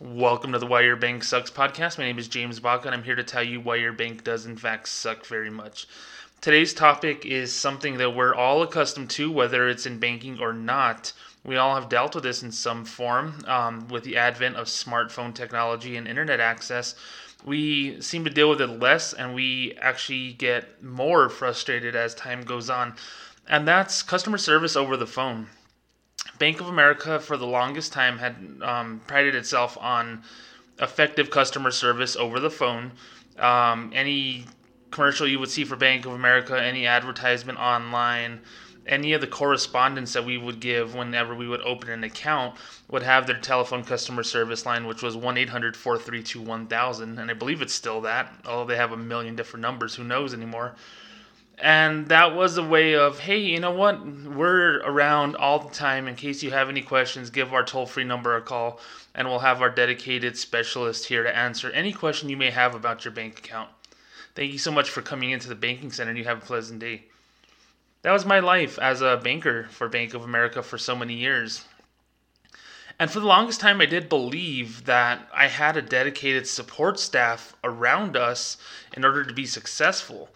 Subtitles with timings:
[0.00, 1.98] Welcome to the Why Your Bank Sucks podcast.
[1.98, 4.46] My name is James Baca, and I'm here to tell you why your bank does,
[4.46, 5.86] in fact, suck very much.
[6.40, 11.12] Today's topic is something that we're all accustomed to, whether it's in banking or not.
[11.44, 15.34] We all have dealt with this in some form um, with the advent of smartphone
[15.34, 16.94] technology and internet access.
[17.44, 22.42] We seem to deal with it less, and we actually get more frustrated as time
[22.44, 22.94] goes on.
[23.46, 25.48] And that's customer service over the phone.
[26.38, 30.22] Bank of America, for the longest time, had um, prided itself on
[30.80, 32.92] effective customer service over the phone.
[33.38, 34.46] Um, any
[34.90, 38.40] commercial you would see for Bank of America, any advertisement online,
[38.86, 42.56] any of the correspondence that we would give whenever we would open an account
[42.88, 47.18] would have their telephone customer service line, which was 1 800 432 1000.
[47.18, 49.94] And I believe it's still that, although they have a million different numbers.
[49.94, 50.74] Who knows anymore?
[51.62, 54.04] And that was a way of, hey, you know what?
[54.04, 56.08] We're around all the time.
[56.08, 58.80] In case you have any questions, give our toll free number a call,
[59.14, 63.04] and we'll have our dedicated specialist here to answer any question you may have about
[63.04, 63.70] your bank account.
[64.34, 66.80] Thank you so much for coming into the banking center, and you have a pleasant
[66.80, 67.04] day.
[68.02, 71.64] That was my life as a banker for Bank of America for so many years.
[72.98, 77.54] And for the longest time, I did believe that I had a dedicated support staff
[77.62, 78.56] around us
[78.94, 80.28] in order to be successful.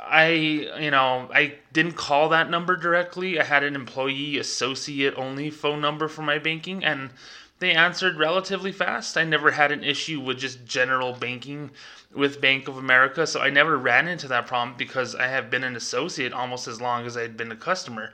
[0.00, 3.40] I, you know, I didn't call that number directly.
[3.40, 7.10] I had an employee associate only phone number for my banking, and
[7.58, 9.16] they answered relatively fast.
[9.16, 11.70] I never had an issue with just general banking
[12.14, 15.64] with Bank of America, so I never ran into that problem because I have been
[15.64, 18.12] an associate almost as long as I had been a customer.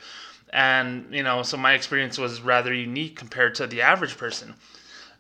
[0.53, 4.55] And, you know, so my experience was rather unique compared to the average person.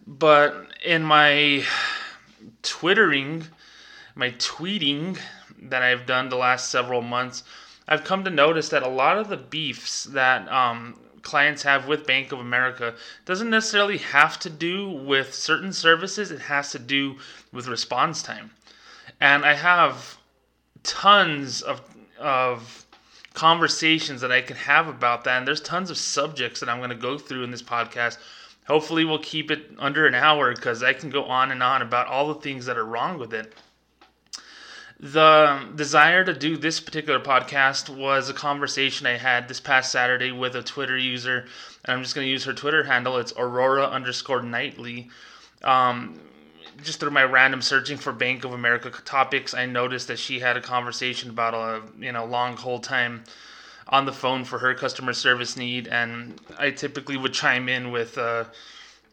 [0.06, 1.64] But in my
[2.62, 3.44] twittering,
[4.14, 5.18] my tweeting,
[5.70, 7.43] that I've done the last several months,
[7.87, 12.07] I've come to notice that a lot of the beefs that um, clients have with
[12.07, 17.17] Bank of America doesn't necessarily have to do with certain services, it has to do
[17.53, 18.51] with response time.
[19.20, 20.17] And I have
[20.83, 21.81] tons of,
[22.19, 22.87] of
[23.33, 25.39] conversations that I can have about that.
[25.39, 28.19] And there's tons of subjects that I'm going to go through in this podcast.
[28.67, 32.07] Hopefully, we'll keep it under an hour because I can go on and on about
[32.07, 33.53] all the things that are wrong with it
[35.00, 40.30] the desire to do this particular podcast was a conversation I had this past Saturday
[40.30, 41.46] with a Twitter user,
[41.84, 43.18] and I'm just going to use her Twitter handle.
[43.18, 45.10] It's Aurora underscore Nightly.
[45.62, 46.20] Um,
[46.82, 50.56] just through my random searching for Bank of America topics, I noticed that she had
[50.56, 53.24] a conversation about a you know long hold time
[53.88, 58.16] on the phone for her customer service need, and I typically would chime in with.
[58.16, 58.44] Uh,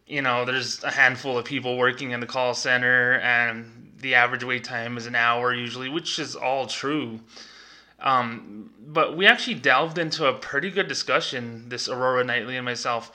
[0.07, 4.43] you know, there's a handful of people working in the call center, and the average
[4.43, 7.19] wait time is an hour usually, which is all true.
[7.99, 13.11] Um, but we actually delved into a pretty good discussion, this Aurora Nightly and myself,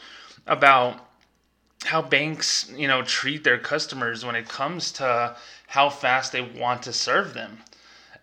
[0.47, 1.07] about
[1.85, 5.37] how banks, you know, treat their customers when it comes to
[5.67, 7.59] how fast they want to serve them.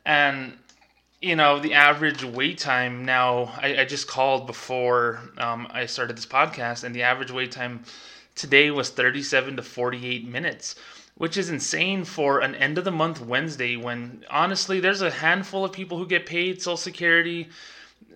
[0.06, 0.54] And,
[1.22, 6.18] you know, the average wait time now, I, I just called before um, I started
[6.18, 7.84] this podcast, and the average wait time
[8.36, 10.76] today was 37 to 48 minutes
[11.16, 15.64] which is insane for an end of the month Wednesday when honestly there's a handful
[15.64, 17.50] of people who get paid social security.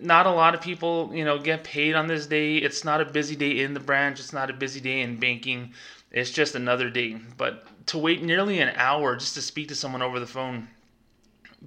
[0.00, 2.56] Not a lot of people you know get paid on this day.
[2.56, 4.20] It's not a busy day in the branch.
[4.20, 5.72] It's not a busy day in banking.
[6.10, 7.16] It's just another day.
[7.36, 10.68] But to wait nearly an hour just to speak to someone over the phone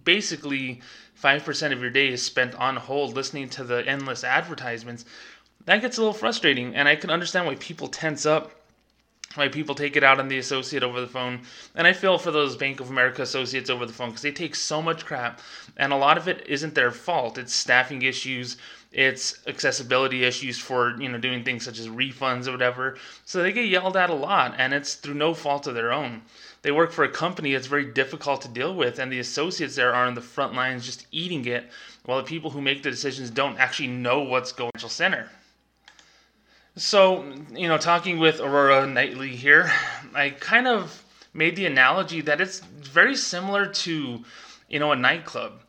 [0.03, 0.81] basically
[1.21, 5.05] 5% of your day is spent on hold listening to the endless advertisements.
[5.65, 8.51] That gets a little frustrating and i can understand why people tense up
[9.35, 11.41] why people take it out on the associate over the phone.
[11.75, 14.55] And I feel for those Bank of America associates over the phone because they take
[14.55, 15.39] so much crap,
[15.77, 17.37] and a lot of it isn't their fault.
[17.37, 18.57] It's staffing issues,
[18.91, 22.97] it's accessibility issues for you know doing things such as refunds or whatever.
[23.25, 26.23] So they get yelled at a lot, and it's through no fault of their own.
[26.61, 29.93] They work for a company that's very difficult to deal with, and the associates there
[29.93, 31.69] are on the front lines just eating it,
[32.03, 35.29] while the people who make the decisions don't actually know what's going on center.
[36.77, 39.69] So, you know, talking with Aurora Nightly here,
[40.13, 41.03] I kind of
[41.33, 44.23] made the analogy that it's very similar to,
[44.69, 45.61] you know, a nightclub.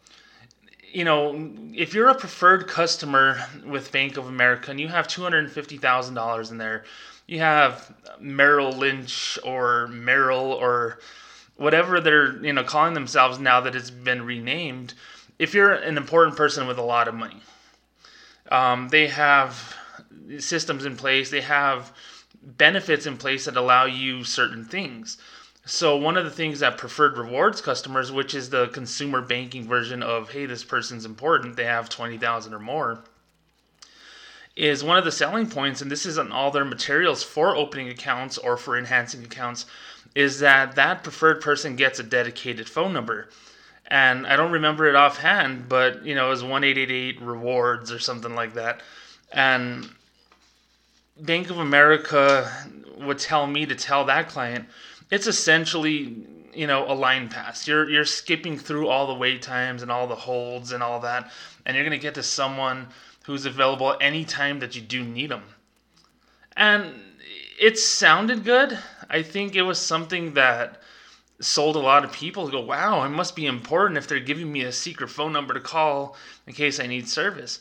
[0.92, 6.50] You know, if you're a preferred customer with Bank of America and you have $250,000
[6.50, 6.84] in there,
[7.26, 11.00] you have Merrill Lynch or Merrill or
[11.56, 14.94] whatever they're, you know, calling themselves now that it's been renamed.
[15.40, 17.40] If you're an important person with a lot of money,
[18.52, 19.76] um, they have
[20.38, 21.92] systems in place, they have
[22.42, 25.18] benefits in place that allow you certain things.
[25.64, 30.02] So one of the things that preferred rewards customers, which is the consumer banking version
[30.02, 33.04] of hey, this person's important, they have 20,000 or more,
[34.56, 37.88] is one of the selling points, and this is on all their materials for opening
[37.88, 39.66] accounts or for enhancing accounts,
[40.14, 43.28] is that that preferred person gets a dedicated phone number.
[43.86, 48.34] And I don't remember it offhand, but you know, it was 1888 rewards or something
[48.34, 48.80] like that.
[49.32, 49.88] And
[51.20, 52.50] Bank of America
[52.98, 54.66] would tell me to tell that client
[55.10, 57.68] it's essentially you know a line pass.
[57.68, 61.30] You're you're skipping through all the wait times and all the holds and all that,
[61.66, 62.88] and you're gonna get to someone
[63.24, 65.44] who's available anytime that you do need them.
[66.56, 66.94] And
[67.58, 68.78] it sounded good.
[69.08, 70.82] I think it was something that
[71.40, 74.50] sold a lot of people to go, wow, it must be important if they're giving
[74.52, 76.16] me a secret phone number to call
[76.46, 77.60] in case I need service.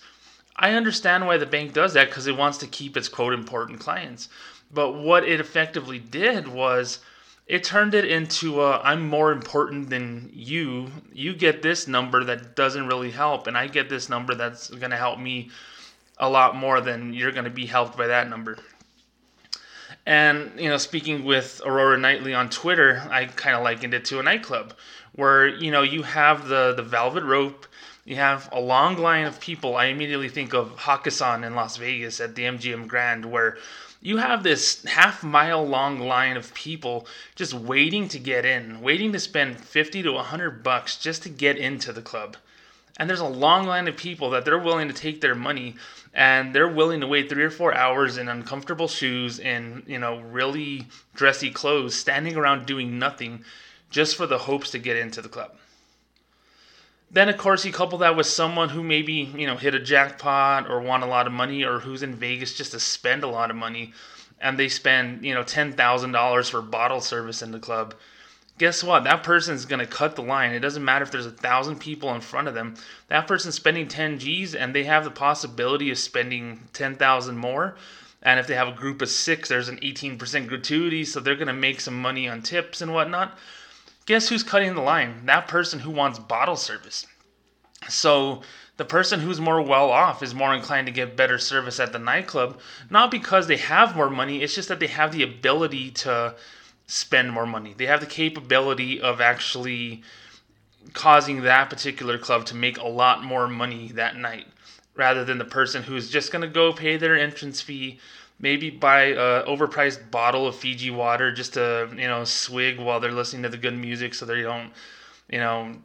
[0.56, 3.80] I understand why the bank does that because it wants to keep its quote important
[3.80, 4.30] clients.
[4.74, 7.00] But what it effectively did was
[7.48, 10.92] it turned it into I'm more important than you.
[11.13, 14.92] You get this number that doesn't really help, and I get this number that's going
[14.92, 15.50] to help me
[16.18, 18.57] a lot more than you're going to be helped by that number.
[20.06, 24.19] And you know, speaking with Aurora Nightly on Twitter, I kind of likened it to
[24.19, 24.74] a nightclub
[25.13, 27.65] where you know you have the the velvet rope,
[28.06, 29.75] you have a long line of people.
[29.75, 33.57] I immediately think of Hakkasan in Las Vegas at the MGM Grand, where
[34.01, 37.06] you have this half mile long line of people
[37.36, 41.57] just waiting to get in, waiting to spend 50 to 100 bucks just to get
[41.57, 42.38] into the club.
[42.98, 45.75] And there's a long line of people that they're willing to take their money
[46.13, 50.19] and they're willing to wait three or four hours in uncomfortable shoes and, you know,
[50.19, 53.45] really dressy clothes, standing around doing nothing
[53.89, 55.56] just for the hopes to get into the club.
[57.13, 60.69] Then, of course, you couple that with someone who maybe, you know, hit a jackpot
[60.69, 63.50] or won a lot of money or who's in Vegas just to spend a lot
[63.50, 63.94] of money
[64.40, 67.94] and they spend, you know, $10,000 for bottle service in the club.
[68.58, 69.04] Guess what?
[69.04, 70.54] That person's going to cut the line.
[70.54, 72.75] It doesn't matter if there's a thousand people in front of them.
[73.10, 77.75] That person's spending 10 G's and they have the possibility of spending 10,000 more.
[78.24, 81.48] And if they have a group of six, there's an 18% gratuity, so they're going
[81.48, 83.38] to make some money on tips and whatnot
[84.06, 85.25] guess who's cutting the line?
[85.25, 87.06] That person who wants bottle service.
[87.89, 88.42] So
[88.77, 92.00] the person who's more well off is more inclined to get better service at the
[92.00, 92.59] nightclub,
[92.89, 96.36] not because they have more money, it's just that they have the ability to
[96.88, 97.74] spend more money.
[97.77, 100.03] They have the capability of actually
[100.94, 104.48] causing that particular club to make a lot more money that night
[104.95, 108.00] rather than the person who's just going to go pay their entrance fee
[108.42, 113.12] maybe buy a overpriced bottle of Fiji water just to you know swig while they're
[113.12, 114.72] listening to the good music, so they don't
[115.30, 115.76] you know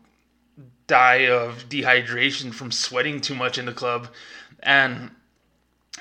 [0.87, 4.09] die of dehydration from sweating too much in the club,
[4.63, 5.11] and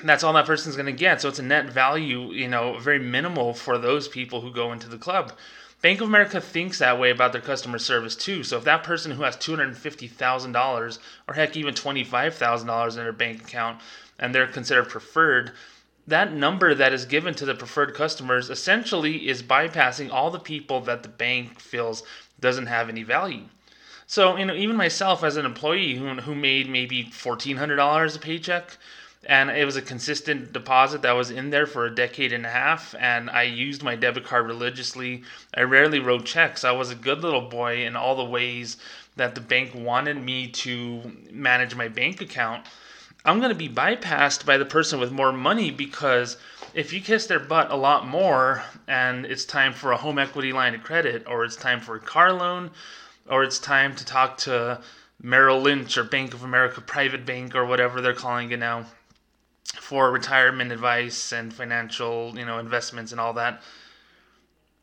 [0.04, 1.20] that's all that person's going to get.
[1.20, 4.88] So it's a net value, you know, very minimal for those people who go into
[4.88, 5.32] the club.
[5.82, 8.42] Bank of America thinks that way about their customer service too.
[8.42, 10.98] So if that person who has $250,000
[11.28, 13.80] or heck even $25,000 in their bank account
[14.18, 15.52] and they're considered preferred,
[16.06, 20.80] that number that is given to the preferred customers essentially is bypassing all the people
[20.82, 22.02] that the bank feels
[22.38, 23.44] doesn't have any value.
[24.06, 28.76] So, you know, even myself as an employee who, who made maybe $1,400 a paycheck,
[29.28, 32.50] and it was a consistent deposit that was in there for a decade and a
[32.50, 35.24] half, and I used my debit card religiously.
[35.54, 36.62] I rarely wrote checks.
[36.62, 38.76] I was a good little boy in all the ways
[39.16, 42.66] that the bank wanted me to manage my bank account
[43.26, 46.36] I'm going to be bypassed by the person with more money because
[46.74, 50.52] if you kiss their butt a lot more and it's time for a home equity
[50.52, 52.70] line of credit or it's time for a car loan
[53.28, 54.80] or it's time to talk to
[55.20, 58.86] Merrill Lynch or Bank of America private bank or whatever they're calling it now
[59.80, 63.60] for retirement advice and financial, you know, investments and all that.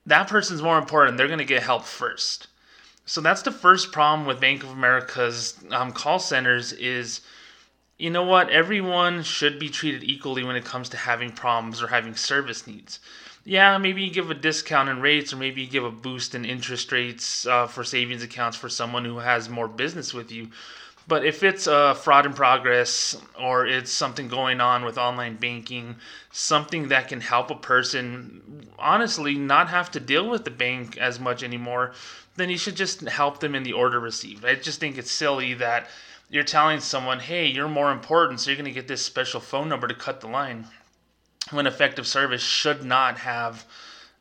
[0.05, 1.17] That person's more important.
[1.17, 2.47] They're going to get help first.
[3.05, 7.21] So that's the first problem with Bank of America's um, call centers is
[8.03, 8.50] you know what?
[8.50, 13.00] Everyone should be treated equally when it comes to having problems or having service needs.
[13.45, 16.43] Yeah, maybe you give a discount in rates, or maybe you give a boost in
[16.43, 20.50] interest rates uh, for savings accounts for someone who has more business with you.
[21.07, 25.95] But if it's a fraud in progress or it's something going on with online banking,
[26.29, 31.22] something that can help a person honestly not have to deal with the bank as
[31.22, 31.93] much anymore,
[32.36, 34.43] then you should just help them in the order received.
[34.43, 35.88] I just think it's silly that
[36.29, 39.69] you're telling someone, hey, you're more important, so you're going to get this special phone
[39.69, 40.67] number to cut the line.
[41.51, 43.65] When effective service should not have,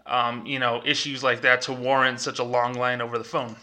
[0.06, 3.56] um, you know, issues like that to warrant such a long line over the phone.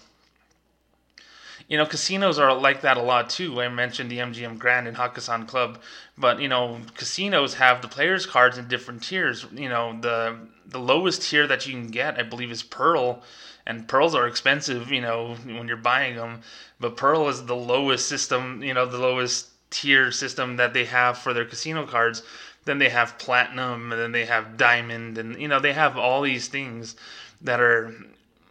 [1.70, 3.62] You know, casinos are like that a lot too.
[3.62, 5.80] I mentioned the MGM Grand and Hakkasan Club,
[6.18, 9.46] but you know, casinos have the players' cards in different tiers.
[9.54, 13.22] You know, the the lowest tier that you can get, I believe, is Pearl,
[13.70, 16.42] and pearls are expensive, you know, when you're buying them.
[16.80, 21.20] But pearl is the lowest system, you know, the lowest tier system that they have
[21.20, 22.24] for their casino cards.
[22.66, 26.22] Then they have platinum, and then they have diamond, and you know they have all
[26.22, 26.96] these things
[27.42, 27.96] that are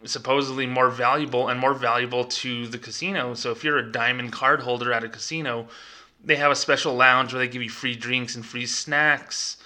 [0.05, 3.33] supposedly more valuable and more valuable to the casino.
[3.33, 5.67] So if you're a diamond card holder at a casino,
[6.23, 9.57] they have a special lounge where they give you free drinks and free snacks.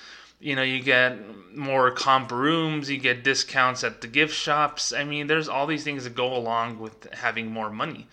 [0.44, 1.18] You know, you get
[1.56, 4.92] more comp rooms, you get discounts at the gift shops.
[4.92, 8.08] I mean, there's all these things that go along with having more money.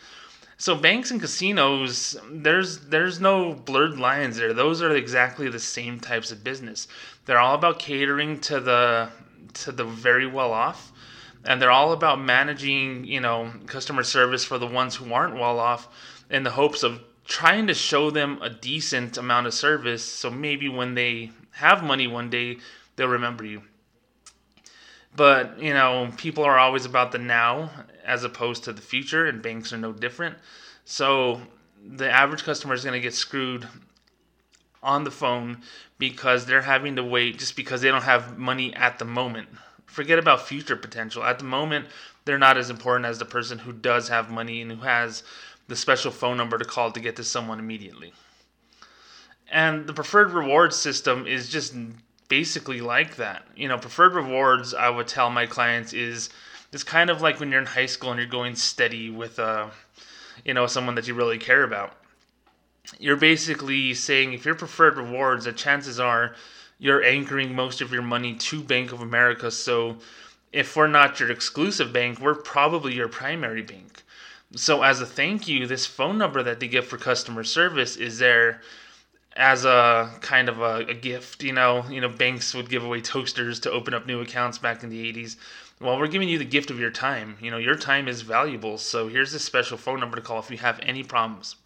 [0.56, 4.52] So banks and casinos, there's there's no blurred lines there.
[4.52, 6.87] Those are exactly the same types of business.
[7.25, 9.08] They're all about catering to the
[9.64, 10.92] to the very well off
[11.44, 15.58] and they're all about managing, you know, customer service for the ones who aren't well
[15.58, 15.88] off
[16.28, 20.68] in the hopes of trying to show them a decent amount of service so maybe
[20.68, 22.59] when they have money one day
[22.97, 23.62] they'll remember you.
[25.16, 27.71] But, you know, people are always about the now
[28.04, 30.37] as opposed to the future and banks are no different.
[30.85, 31.40] So
[31.85, 33.66] the average customer is going to get screwed
[34.83, 35.59] on the phone
[35.99, 39.49] because they're having to wait just because they don't have money at the moment
[39.90, 41.25] forget about future potential.
[41.25, 41.87] At the moment,
[42.25, 45.23] they're not as important as the person who does have money and who has
[45.69, 48.12] the special phone number to call to get to someone immediately.
[49.50, 51.75] And the preferred rewards system is just
[52.28, 53.45] basically like that.
[53.57, 56.30] You know, preferred rewards, I would tell my clients, is
[56.73, 59.71] it's kind of like when you're in high school and you're going steady with uh,
[60.45, 61.97] you know, someone that you really care about.
[62.99, 66.35] You're basically saying if your preferred rewards, the chances are
[66.78, 69.50] you're anchoring most of your money to Bank of America.
[69.50, 69.97] So
[70.52, 74.02] if we're not your exclusive bank, we're probably your primary bank.
[74.57, 78.19] So as a thank you, this phone number that they give for customer service is
[78.19, 78.62] there
[79.37, 81.42] as a kind of a, a, gift.
[81.42, 84.82] You know, you know, banks would give away toasters to open up new accounts back
[84.82, 85.37] in the 80s.
[85.80, 87.37] Well, we're giving you the gift of your time.
[87.40, 88.76] You know, your time is valuable.
[88.76, 91.56] So here's this special phone number to call if you have any problems.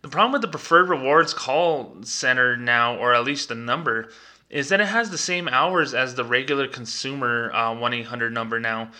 [0.00, 4.10] The problem with the preferred rewards call center now, or at least the number,
[4.50, 8.60] is that it has the same hours as the regular consumer uh, 1 800 number
[8.60, 8.90] now.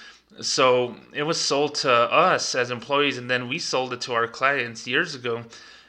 [0.40, 4.26] So it was sold to us as employees, and then we sold it to our
[4.26, 5.44] clients years ago,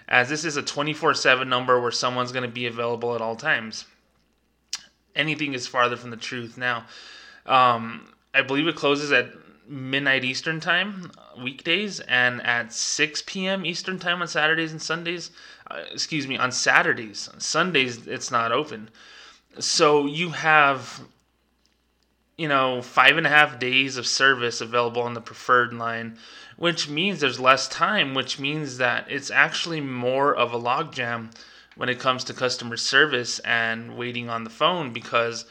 [0.07, 3.35] as this is a 24 7 number where someone's going to be available at all
[3.35, 3.85] times.
[5.15, 6.85] Anything is farther from the truth now.
[7.45, 9.29] Um, I believe it closes at
[9.67, 13.65] midnight Eastern time weekdays and at 6 p.m.
[13.65, 15.31] Eastern time on Saturdays and Sundays.
[15.69, 17.29] Uh, excuse me, on Saturdays.
[17.38, 18.89] Sundays it's not open.
[19.59, 21.01] So you have,
[22.38, 26.17] you know, five and a half days of service available on the preferred line,
[26.57, 31.31] which means there's less time, which means that it's actually more of a logjam
[31.75, 35.45] when it comes to customer service and waiting on the phone because,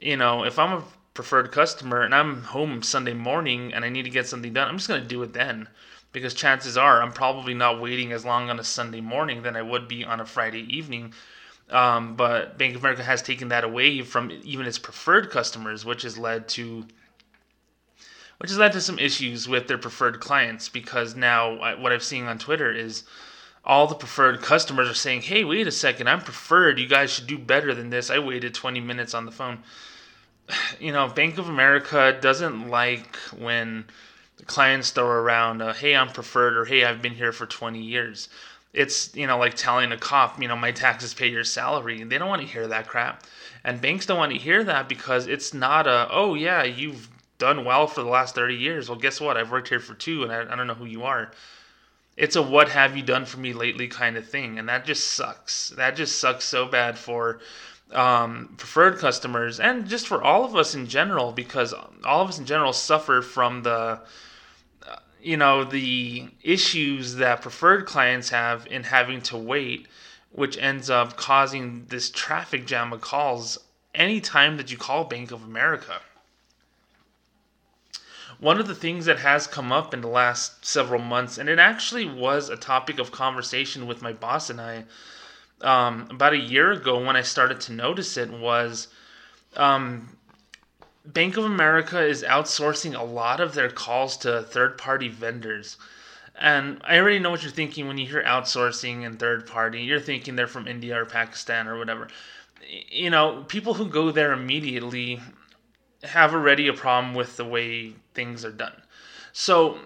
[0.00, 4.04] you know, if I'm a preferred customer and I'm home Sunday morning and I need
[4.04, 5.68] to get something done, I'm just going to do it then.
[6.12, 9.62] Because chances are I'm probably not waiting as long on a Sunday morning than I
[9.62, 11.14] would be on a Friday evening.
[11.70, 16.02] Um, but Bank of America has taken that away from even its preferred customers, which
[16.02, 16.84] has led to
[18.38, 22.24] which has led to some issues with their preferred clients because now what I've seen
[22.24, 23.04] on Twitter is
[23.64, 26.78] all the preferred customers are saying, "Hey, wait a second, I'm preferred.
[26.78, 28.10] You guys should do better than this.
[28.10, 29.62] I waited 20 minutes on the phone."
[30.80, 33.84] you know, Bank of America doesn't like when
[34.36, 37.80] the clients throw around, uh, "Hey, I'm preferred," or "Hey, I've been here for 20
[37.80, 38.28] years."
[38.72, 42.02] It's you know like telling a cop, you know, my taxes pay your salary.
[42.02, 43.24] They don't want to hear that crap,
[43.62, 47.08] and banks don't want to hear that because it's not a, "Oh yeah, you've
[47.42, 49.36] done well for the last 30 years." Well, guess what?
[49.36, 51.32] I've worked here for two, and I, I don't know who you are.
[52.16, 55.08] It's a "What have you done for me lately?" kind of thing, and that just
[55.08, 55.70] sucks.
[55.70, 57.40] That just sucks so bad for
[57.92, 62.38] um, preferred customers and just for all of us in general because all of us
[62.38, 64.00] in general suffer from the
[64.88, 69.88] uh, you know the issues that preferred clients have in having to wait
[70.32, 73.58] which ends up causing this traffic jam of calls
[73.94, 76.00] anytime that you call Bank of America.
[78.38, 81.58] One of the things that has come up in the last several months, and it
[81.58, 84.84] actually was a topic of conversation with my boss and I,
[85.60, 88.88] um, about a year ago when I started to notice it was
[89.56, 90.16] um,
[91.04, 95.76] Bank of America is outsourcing a lot of their calls to third party vendors.
[96.38, 99.82] And I already know what you're thinking when you hear outsourcing and third party.
[99.82, 102.08] You're thinking they're from India or Pakistan or whatever.
[102.90, 105.20] You know, people who go there immediately
[106.02, 108.82] have already a problem with the way things are done.
[109.32, 109.78] So,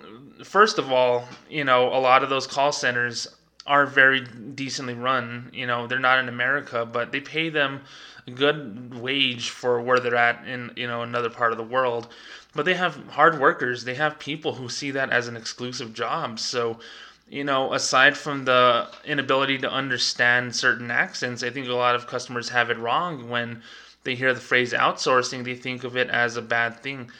[0.44, 3.28] first of all, you know, a lot of those call centers
[3.66, 5.50] are very decently run.
[5.52, 7.82] You know, they're not in America, but they pay them
[8.26, 12.08] a good wage for where they're at in you know another part of the world.
[12.54, 13.84] But they have hard workers.
[13.84, 16.38] They have people who see that as an exclusive job.
[16.38, 16.78] So
[17.28, 22.06] you know, aside from the inability to understand certain accents, I think a lot of
[22.06, 23.62] customers have it wrong when
[24.06, 27.10] they hear the phrase outsourcing, they think of it as a bad thing.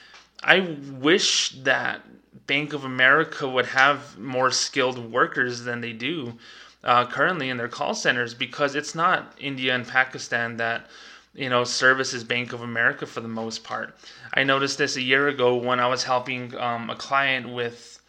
[0.43, 0.61] I
[0.99, 2.01] wish that
[2.47, 6.39] Bank of America would have more skilled workers than they do
[6.85, 10.87] uh, currently in their call centers because it's not India and Pakistan that
[11.35, 13.97] you know services Bank of America for the most part.
[14.33, 18.01] I noticed this a year ago when I was helping um, a client with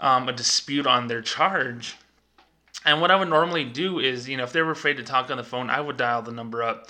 [0.00, 1.96] um, a dispute on their charge.
[2.84, 5.30] And what I would normally do is, you know, if they were afraid to talk
[5.30, 6.88] on the phone, I would dial the number up.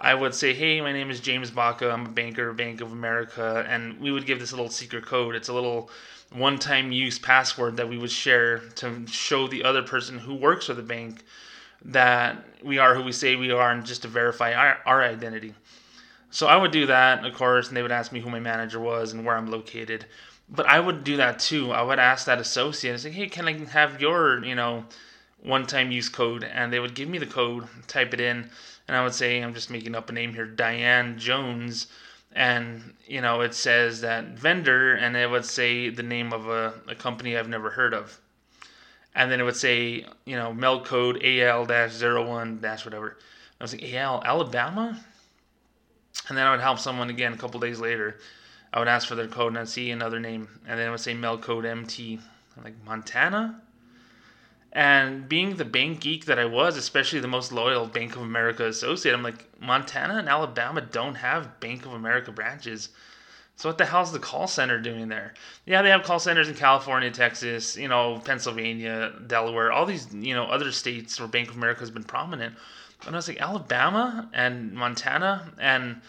[0.00, 1.90] I would say, "Hey, my name is James Baca.
[1.90, 5.34] I'm a banker, Bank of America," and we would give this little secret code.
[5.34, 5.90] It's a little
[6.32, 10.74] one-time use password that we would share to show the other person who works for
[10.74, 11.24] the bank
[11.84, 15.54] that we are who we say we are, and just to verify our, our identity.
[16.30, 18.78] So I would do that, of course, and they would ask me who my manager
[18.80, 20.06] was and where I'm located
[20.50, 21.72] but I would do that too.
[21.72, 24.84] I would ask that associate, say, hey, can I have your, you know,
[25.42, 26.44] one-time use code?
[26.44, 28.50] And they would give me the code, type it in,
[28.90, 31.86] and I would say, I'm just making up a name here, Diane Jones,
[32.32, 36.74] and you know, it says that vendor, and it would say the name of a,
[36.88, 38.18] a company I've never heard of,
[39.14, 43.16] and then it would say, you know, mel code AL dash one dash whatever.
[43.60, 44.98] I was like, AL Alabama,
[46.28, 48.16] and then I would help someone again a couple days later
[48.72, 51.00] I would ask for their code and I'd see another name, and then it would
[51.00, 52.18] say mail code MT.
[52.56, 53.60] I'm like, Montana?
[54.72, 58.66] And being the bank geek that I was, especially the most loyal Bank of America
[58.66, 62.90] associate, I'm like, Montana and Alabama don't have Bank of America branches.
[63.56, 65.34] So what the hell's the call center doing there?
[65.66, 70.34] Yeah, they have call centers in California, Texas, you know, Pennsylvania, Delaware, all these, you
[70.34, 72.54] know, other states where Bank of America has been prominent.
[73.06, 76.00] And I was like, Alabama and Montana and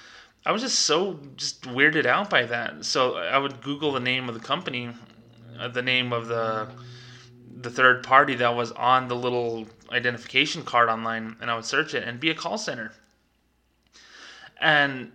[0.46, 2.86] I was just so just weirded out by that.
[2.86, 4.90] So I would Google the name of the company,
[5.60, 6.68] uh, the name of the
[7.62, 11.94] the third party that was on the little identification card online, and I would search
[11.94, 12.92] it and be a call center.
[14.60, 15.12] And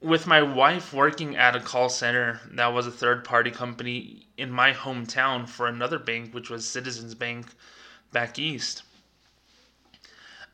[0.00, 4.50] with my wife working at a call center that was a third party company in
[4.50, 7.46] my hometown for another bank, which was Citizens Bank
[8.12, 8.82] back east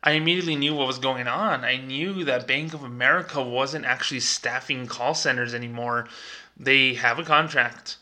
[0.05, 1.65] I immediately knew what was going on.
[1.65, 6.07] I knew that Bank of America wasn't actually staffing call centers anymore.
[6.55, 7.97] They have a contract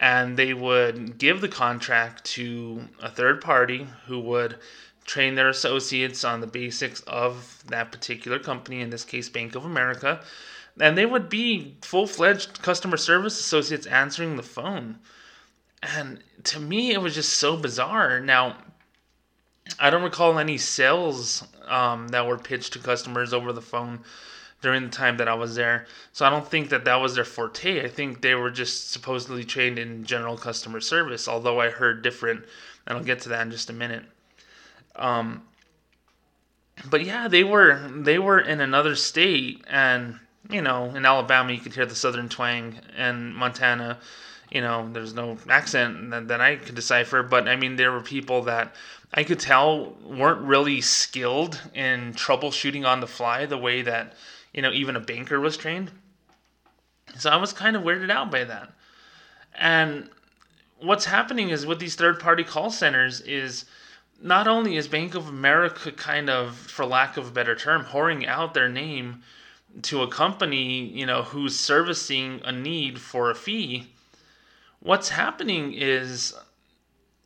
[0.00, 4.56] and they would give the contract to a third party who would
[5.04, 9.64] train their associates on the basics of that particular company, in this case, Bank of
[9.64, 10.22] America.
[10.80, 14.98] And they would be full fledged customer service associates answering the phone.
[15.82, 18.20] And to me, it was just so bizarre.
[18.20, 18.56] Now,
[19.78, 24.00] I don't recall any sales um, that were pitched to customers over the phone
[24.62, 25.86] during the time that I was there.
[26.12, 27.84] So I don't think that that was their forte.
[27.84, 32.44] I think they were just supposedly trained in general customer service, although I heard different,
[32.86, 34.04] and I'll get to that in just a minute.
[34.96, 35.42] Um,
[36.88, 40.18] but yeah, they were they were in another state, and
[40.48, 43.98] you know, in Alabama you could hear the southern twang, and Montana,
[44.50, 47.22] you know, there's no accent that, that I could decipher.
[47.22, 48.74] But I mean, there were people that
[49.12, 54.14] I could tell weren't really skilled in troubleshooting on the fly the way that,
[54.52, 55.90] you know, even a banker was trained.
[57.18, 58.72] So I was kind of weirded out by that.
[59.54, 60.08] And
[60.80, 63.64] what's happening is with these third party call centers is
[64.22, 68.26] not only is Bank of America kind of, for lack of a better term, whoring
[68.26, 69.22] out their name
[69.82, 73.88] to a company, you know, who's servicing a need for a fee,
[74.80, 76.34] what's happening is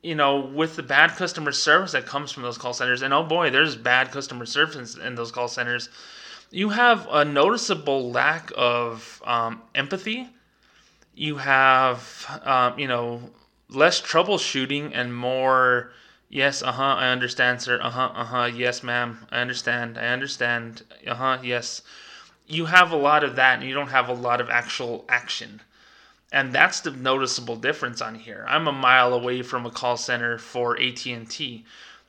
[0.05, 3.25] you know, with the bad customer service that comes from those call centers, and oh
[3.25, 5.89] boy, there's bad customer service in those call centers,
[6.55, 10.29] you have a noticeable lack of um, empathy.
[11.13, 13.31] You have, um, you know,
[13.69, 15.91] less troubleshooting and more,
[16.29, 20.07] yes, uh huh, I understand, sir, uh huh, uh huh, yes, ma'am, I understand, I
[20.07, 21.83] understand, uh huh, yes.
[22.47, 25.61] You have a lot of that, and you don't have a lot of actual action.
[26.31, 28.45] And that's the noticeable difference on here.
[28.49, 31.65] I'm a mile away from a call center for AT&T.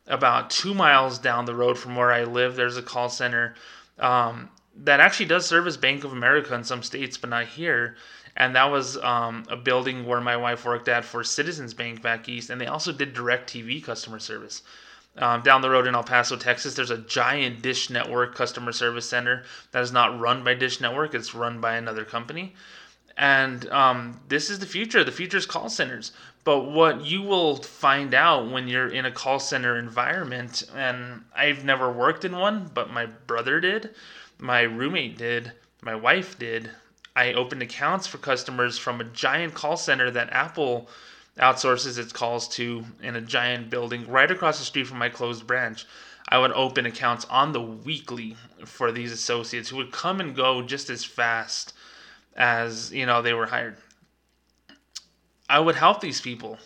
[0.07, 3.55] About two miles down the road from where I live, there's a call center
[3.99, 7.95] um, that actually does service Bank of America in some states, but not here.
[8.37, 12.27] And that was um, a building where my wife worked at for Citizens Bank back
[12.27, 14.61] east, and they also did DirecTV customer service.
[15.17, 19.07] Um, down the road in El Paso, Texas, there's a giant Dish Network customer service
[19.07, 22.53] center that is not run by Dish Network; it's run by another company
[23.17, 25.03] and um, this is the future.
[25.03, 26.11] The future is call centers.
[26.45, 31.65] But what you will find out when you're in a call center environment, and I've
[31.65, 33.95] never worked in one, but my brother did,
[34.37, 36.69] my roommate did, my wife did.
[37.15, 40.87] I opened accounts for customers from a giant call center that Apple
[41.39, 45.47] outsources its calls to in a giant building right across the street from my closed
[45.47, 45.87] branch.
[46.29, 50.61] I would open accounts on the weekly for these associates who would come and go
[50.61, 51.73] just as fast
[52.35, 53.77] as you know they were hired.
[55.49, 56.57] I would help these people.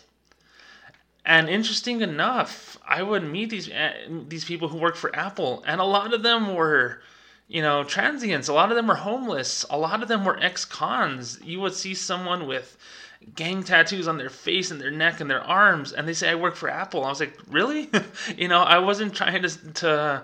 [1.24, 3.92] And interesting enough, I would meet these eh,
[4.28, 7.02] these people who worked for Apple, and a lot of them were,
[7.46, 8.48] you know, transients.
[8.48, 9.64] A lot of them were homeless.
[9.68, 11.38] A lot of them were ex-cons.
[11.42, 12.78] You would see someone with
[13.34, 16.34] gang tattoos on their face and their neck and their arms and they say i
[16.34, 17.90] work for apple i was like really
[18.36, 20.22] you know i wasn't trying to, to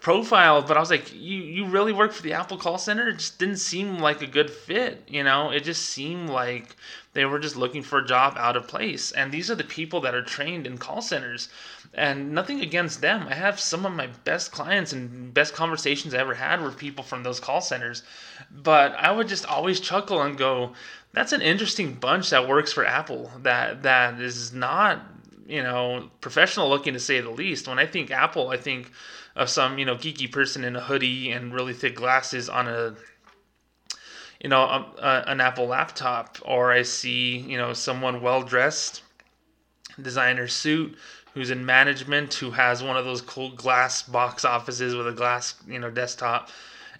[0.00, 3.18] profile but i was like you, you really work for the apple call center it
[3.18, 6.76] just didn't seem like a good fit you know it just seemed like
[7.12, 10.00] they were just looking for a job out of place and these are the people
[10.00, 11.48] that are trained in call centers
[11.94, 16.18] and nothing against them i have some of my best clients and best conversations i
[16.18, 18.02] ever had were people from those call centers
[18.50, 20.72] but i would just always chuckle and go
[21.12, 23.30] that's an interesting bunch that works for Apple.
[23.42, 25.02] That that is not
[25.46, 27.66] you know professional looking to say the least.
[27.66, 28.90] When I think Apple, I think
[29.36, 32.94] of some you know geeky person in a hoodie and really thick glasses on a
[34.40, 39.02] you know a, a, an Apple laptop, or I see you know someone well dressed,
[40.00, 40.96] designer suit
[41.34, 45.54] who's in management who has one of those cool glass box offices with a glass
[45.68, 46.50] you know desktop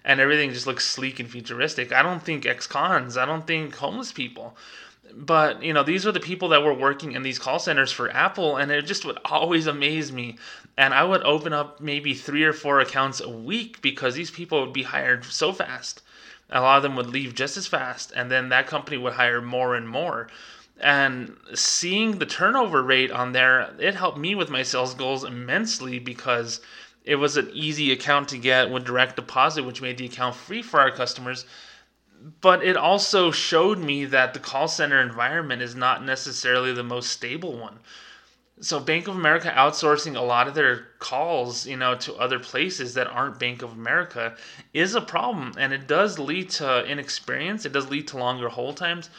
[0.03, 1.91] and everything just looks sleek and futuristic.
[1.91, 3.17] I don't think ex-cons.
[3.17, 4.57] I don't think homeless people.
[5.13, 8.09] But you know, these are the people that were working in these call centers for
[8.11, 10.37] Apple, and it just would always amaze me.
[10.77, 14.61] And I would open up maybe three or four accounts a week because these people
[14.61, 16.01] would be hired so fast.
[16.51, 19.41] A lot of them would leave just as fast, and then that company would hire
[19.41, 20.27] more and more.
[20.79, 25.99] And seeing the turnover rate on there, it helped me with my sales goals immensely
[25.99, 26.59] because
[27.05, 30.61] it was an easy account to get with direct deposit, which made the account free
[30.61, 31.45] for our customers.
[32.41, 37.09] But it also showed me that the call center environment is not necessarily the most
[37.09, 37.79] stable one.
[38.63, 42.93] So Bank of America outsourcing a lot of their calls, you know, to other places
[42.93, 44.35] that aren't Bank of America
[44.71, 47.65] is a problem, and it does lead to inexperience.
[47.65, 49.09] It does lead to longer hold times.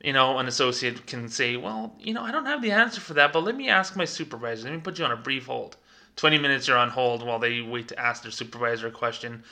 [0.00, 3.14] You know, an associate can say, "Well, you know, I don't have the answer for
[3.14, 4.68] that, but let me ask my supervisor.
[4.68, 5.76] Let me put you on a brief hold."
[6.14, 9.42] 20 minutes you're on hold while they wait to ask their supervisor a question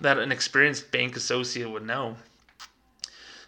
[0.00, 2.16] that an experienced bank associate would know.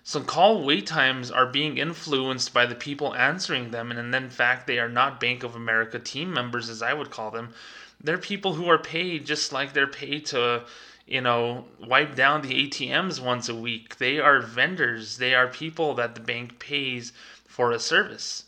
[0.09, 4.67] So call wait times are being influenced by the people answering them, and in fact,
[4.67, 7.53] they are not Bank of America team members, as I would call them.
[8.03, 10.65] They're people who are paid just like they're paid to,
[11.07, 13.99] you know, wipe down the ATMs once a week.
[13.99, 15.19] They are vendors.
[15.19, 17.13] They are people that the bank pays
[17.47, 18.45] for a service.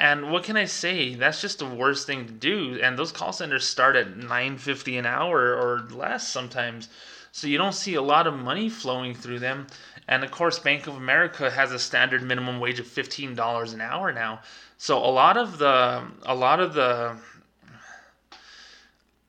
[0.00, 1.14] And what can I say?
[1.14, 2.80] That's just the worst thing to do.
[2.82, 6.88] And those call centers start at 9.50 an hour or less sometimes.
[7.30, 9.66] So you don't see a lot of money flowing through them.
[10.08, 14.12] And of course, Bank of America has a standard minimum wage of $15 an hour
[14.12, 14.40] now.
[14.78, 17.16] So a lot of the a lot of the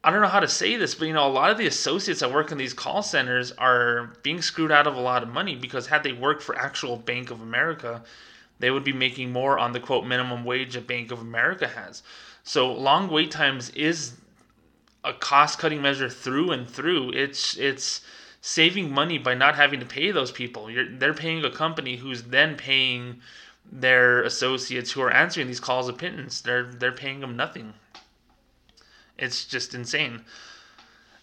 [0.04, 2.22] I don't know how to say this, but you know, a lot of the associates
[2.22, 5.56] that work in these call centers are being screwed out of a lot of money
[5.56, 8.04] because had they worked for actual Bank of America,
[8.60, 12.04] they would be making more on the quote minimum wage that Bank of America has.
[12.44, 14.14] So long wait times is
[15.04, 17.12] a cost cutting measure through and through.
[17.12, 18.02] It's it's
[18.42, 20.70] saving money by not having to pay those people.
[20.70, 23.22] You're, they're paying a company who's then paying
[23.72, 26.42] their associates who are answering these calls of pittance.
[26.42, 27.74] They're they're paying them nothing.
[29.18, 30.24] It's just insane.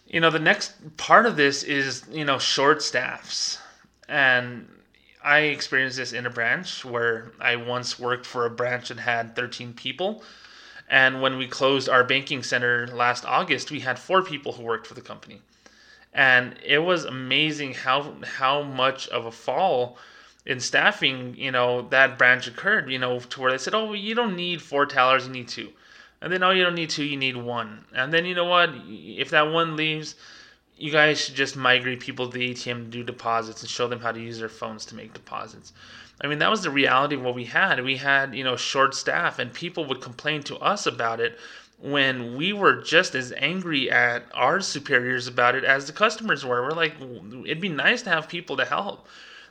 [0.07, 3.59] You know, the next part of this is, you know, short staffs.
[4.09, 4.68] And
[5.22, 9.35] I experienced this in a branch where I once worked for a branch that had
[9.35, 10.22] 13 people.
[10.90, 14.87] And when we closed our banking center last August, we had four people who worked
[14.87, 15.40] for the company.
[16.14, 19.98] And it was amazing how how much of a fall
[20.46, 24.14] in staffing, you know, that branch occurred, you know, to where they said, Oh, you
[24.14, 25.72] don't need four tellers, you need two.
[26.20, 27.85] And then, oh, you don't need two, you need one.
[27.94, 28.70] And then, you know what?
[28.87, 30.14] If that one leaves,
[30.77, 34.00] you guys should just migrate people to the ATM to do deposits and show them
[34.00, 35.72] how to use their phones to make deposits.
[36.20, 37.83] I mean, that was the reality of what we had.
[37.83, 41.38] We had, you know, short staff, and people would complain to us about it
[41.85, 46.62] when we were just as angry at our superiors about it as the customers were.
[46.62, 46.94] We're like,
[47.44, 49.07] it'd be nice to have people to help.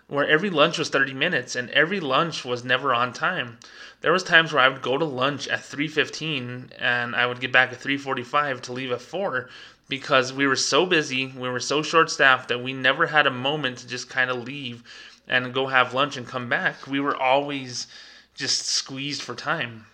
[0.08, 3.60] Where every lunch was 30 minutes and every lunch was never on time.
[4.02, 7.52] There was times where I would go to lunch at 3:15 and I would get
[7.52, 9.48] back at 3:45 to leave at 4
[9.88, 13.32] because we were so busy, we were so short staffed that we never had a
[13.32, 14.82] moment to just kind of leave
[15.28, 16.88] and go have lunch and come back.
[16.88, 17.86] We were always
[18.34, 19.86] just squeezed for time.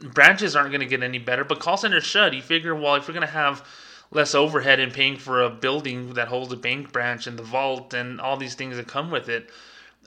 [0.00, 2.34] Branches aren't going to get any better, but call centers should.
[2.34, 3.66] You figure, well, if we're going to have
[4.10, 7.94] less overhead in paying for a building that holds a bank branch and the vault
[7.94, 9.50] and all these things that come with it,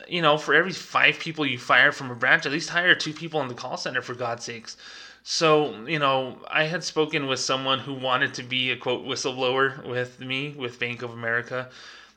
[0.08, 3.14] you know, for every five people you fire from a branch, at least hire two
[3.14, 4.78] people in the call center for God's sakes.
[5.24, 9.88] So, you know, I had spoken with someone who wanted to be a quote whistleblower
[9.88, 11.70] with me with Bank of America.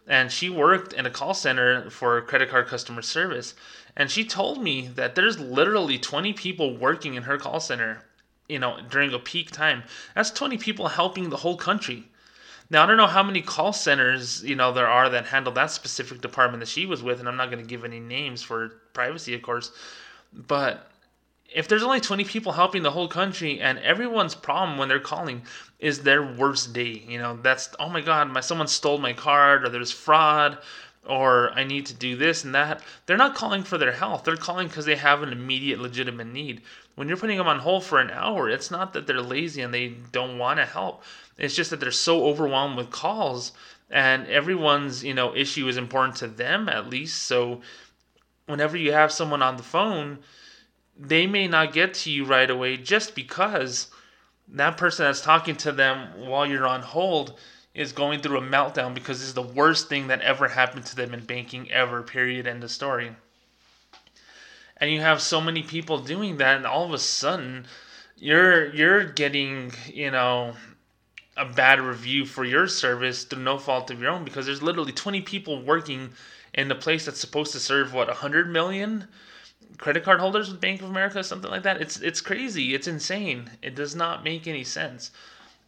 [0.07, 3.55] And she worked in a call center for credit card customer service.
[3.99, 8.05] And she told me that there's literally 20 people working in her call center,
[8.49, 9.83] you know, during a peak time.
[10.15, 12.05] That's 20 people helping the whole country.
[12.71, 15.71] Now I don't know how many call centers you know there are that handle that
[15.71, 18.69] specific department that she was with, and I'm not going to give any names for
[18.93, 19.73] privacy, of course.
[20.33, 20.91] But
[21.53, 25.43] if there's only 20 people helping the whole country, and everyone's problem when they're calling
[25.79, 29.65] is their worst day, you know, that's oh my god, my someone stole my card,
[29.65, 30.59] or there's fraud,
[31.09, 32.83] or I need to do this and that.
[33.07, 34.25] They're not calling for their health.
[34.25, 36.63] They're calling because they have an immediate legitimate need.
[36.95, 39.73] When you're putting them on hold for an hour, it's not that they're lazy and
[39.73, 41.03] they don't want to help.
[41.39, 43.53] It's just that they're so overwhelmed with calls
[43.91, 47.23] and everyone's, you know, issue is important to them at least.
[47.23, 47.63] So
[48.47, 50.19] whenever you have someone on the phone,
[50.99, 53.89] they may not get to you right away just because
[54.49, 57.39] that person that's talking to them while you're on hold
[57.79, 60.97] is going through a meltdown because this is the worst thing that ever happened to
[60.97, 63.13] them in banking ever, period, end of story.
[64.79, 67.67] And you have so many people doing that, and all of a sudden,
[68.17, 70.55] you're you're getting you know
[71.37, 74.91] a bad review for your service through no fault of your own because there's literally
[74.91, 76.11] 20 people working
[76.55, 79.07] in the place that's supposed to serve what 100 million
[79.79, 81.81] credit card holders with Bank of America, something like that.
[81.81, 82.75] It's it's crazy.
[82.75, 83.51] It's insane.
[83.63, 85.13] It does not make any sense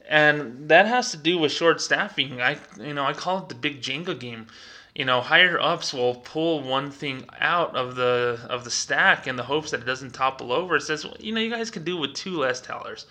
[0.09, 2.41] and that has to do with short staffing.
[2.41, 4.47] I you know I call it the big Jenga game.
[4.95, 9.37] You know, higher ups will pull one thing out of the of the stack in
[9.37, 10.77] the hopes that it doesn't topple over.
[10.77, 13.07] It says, well, you know, you guys can do with two less tellers.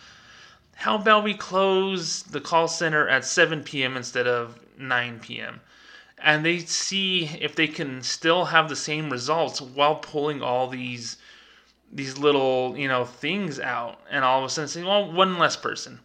[0.75, 3.97] How about we close the call center at 7 p.m.
[3.97, 5.62] instead of 9 p.m.
[6.17, 11.17] And they see if they can still have the same results while pulling all these
[11.91, 15.56] these little you know things out, and all of a sudden saying, well, one less
[15.56, 16.02] person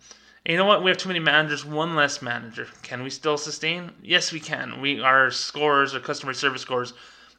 [0.46, 0.82] and you know what?
[0.82, 1.64] We have too many managers.
[1.64, 2.68] One less manager.
[2.82, 3.92] Can we still sustain?
[4.02, 4.80] Yes, we can.
[4.80, 6.92] We our scores, our customer service scores,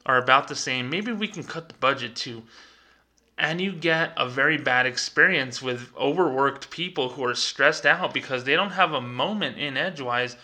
[0.08, 0.90] are about the same.
[0.90, 2.42] Maybe we can cut the budget too.
[3.38, 8.44] And you get a very bad experience with overworked people who are stressed out because
[8.44, 10.36] they don't have a moment in Edgewise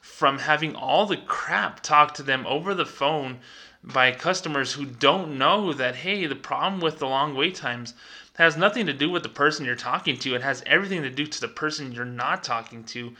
[0.00, 3.38] from having all the crap talked to them over the phone
[3.82, 7.94] by customers who don't know that hey, the problem with the long wait times
[8.34, 10.34] has nothing to do with the person you're talking to.
[10.34, 13.12] It has everything to do to the person you're not talking to.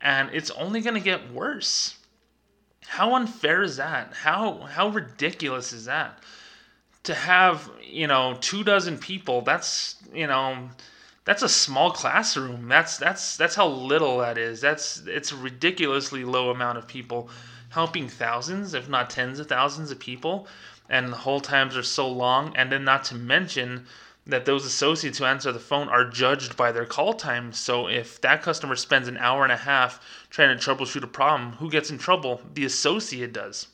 [0.00, 1.96] And it's only going to get worse.
[2.86, 4.14] How unfair is that?
[4.14, 6.18] How how ridiculous is that?
[7.04, 10.68] To have, you know, two dozen people, that's, you know,
[11.24, 12.68] that's a small classroom.
[12.68, 14.60] That's that's that's how little that is.
[14.60, 17.28] That's it's a ridiculously low amount of people
[17.70, 20.46] helping thousands, if not tens of thousands of people,
[20.88, 22.56] and the hold times are so long.
[22.56, 23.86] And then not to mention
[24.26, 27.52] that those associates who answer the phone are judged by their call time.
[27.52, 31.52] So if that customer spends an hour and a half trying to troubleshoot a problem,
[31.52, 32.40] who gets in trouble?
[32.54, 33.68] The associate does.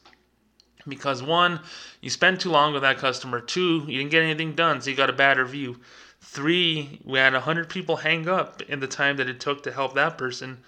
[0.87, 1.61] Because one,
[2.01, 3.41] you spend too long with that customer.
[3.41, 5.79] Two, you didn't get anything done, so you got a bad review.
[6.21, 9.95] Three, we had 100 people hang up in the time that it took to help
[9.95, 10.59] that person.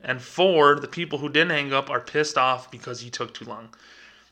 [0.00, 3.46] And four, the people who didn't hang up are pissed off because you took too
[3.46, 3.70] long.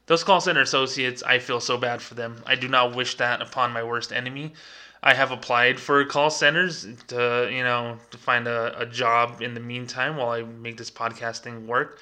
[0.07, 2.43] Those call center associates, I feel so bad for them.
[2.47, 4.53] I do not wish that upon my worst enemy.
[5.03, 9.55] I have applied for call centers to you know to find a, a job in
[9.55, 11.99] the meantime while I make this podcasting work.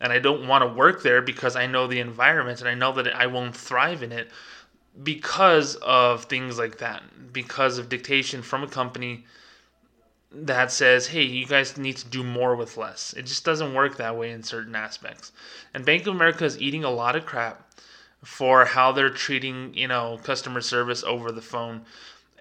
[0.00, 2.92] And I don't want to work there because I know the environment and I know
[2.92, 4.30] that I won't thrive in it
[5.02, 7.32] because of things like that.
[7.32, 9.24] Because of dictation from a company
[10.32, 13.12] that says, hey, you guys need to do more with less.
[13.12, 15.30] It just doesn't work that way in certain aspects.
[15.72, 17.70] And Bank of America is eating a lot of crap
[18.24, 21.82] for how they're treating, you know, customer service over the phone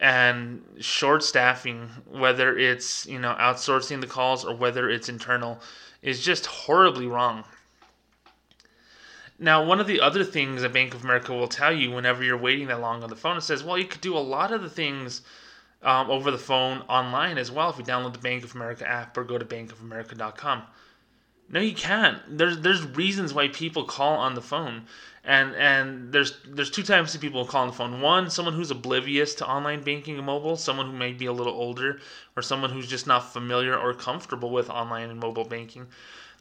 [0.02, 5.62] and short staffing, whether it's you know outsourcing the calls or whether it's internal,
[6.02, 7.46] is just horribly wrong.
[9.38, 12.38] Now, one of the other things that Bank of America will tell you whenever you're
[12.38, 14.62] waiting that long on the phone, it says, well, you could do a lot of
[14.62, 15.24] the things
[15.82, 19.18] um, over the phone online as well if you download the Bank of America app
[19.18, 20.62] or go to bankofamerica.com.
[21.50, 22.20] No, you can't.
[22.38, 24.84] There's there's reasons why people call on the phone
[25.24, 28.02] and and there's there's two types of people who call on the phone.
[28.02, 31.54] One, someone who's oblivious to online banking and mobile, someone who may be a little
[31.54, 32.00] older,
[32.36, 35.88] or someone who's just not familiar or comfortable with online and mobile banking.